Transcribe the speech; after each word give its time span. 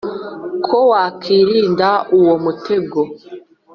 Uko 0.57 0.77
wakwirinda 0.91 1.89
uwo 2.17 2.33
mutego 2.43 2.99